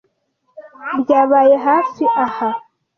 [1.01, 2.49] Byabaye hafi aha.